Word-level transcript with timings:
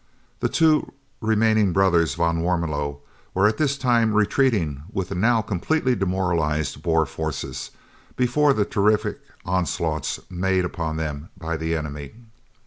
The 0.39 0.49
two 0.49 0.93
remaining 1.21 1.73
brothers 1.73 2.15
van 2.15 2.41
Warmelo 2.41 3.01
were 3.35 3.45
at 3.45 3.57
this 3.57 3.77
time 3.77 4.15
retreating 4.15 4.81
with 4.91 5.09
the 5.09 5.13
now 5.13 5.43
completely 5.43 5.93
demoralised 5.93 6.81
Boer 6.81 7.05
forces, 7.05 7.69
before 8.15 8.51
the 8.51 8.65
terrific 8.65 9.21
onslaughts 9.45 10.19
made 10.27 10.65
upon 10.65 10.97
them 10.97 11.29
by 11.37 11.55
the 11.55 11.75
enemy. 11.77 12.13